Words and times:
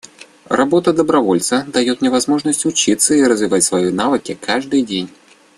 Работа 0.49 0.93
добровольца 0.93 1.63
дает 1.67 2.01
мне 2.01 2.09
возможность 2.09 2.65
учиться 2.65 3.13
и 3.13 3.21
развивать 3.21 3.63
свои 3.63 3.91
навыки 3.91 4.33
каждый 4.41 4.81
день. 4.81 5.11